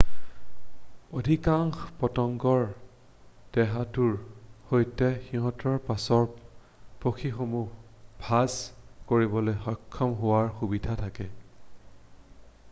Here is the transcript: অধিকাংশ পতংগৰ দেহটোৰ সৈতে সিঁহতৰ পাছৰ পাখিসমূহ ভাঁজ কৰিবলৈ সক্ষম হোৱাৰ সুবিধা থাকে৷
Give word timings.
অধিকাংশ 1.19 1.75
পতংগৰ 1.99 2.63
দেহটোৰ 3.57 4.15
সৈতে 4.71 5.09
সিঁহতৰ 5.27 5.77
পাছৰ 5.91 6.25
পাখিসমূহ 7.05 8.27
ভাঁজ 8.27 8.57
কৰিবলৈ 9.15 9.59
সক্ষম 9.69 10.17
হোৱাৰ 10.25 10.53
সুবিধা 10.63 10.97
থাকে৷ 11.07 11.31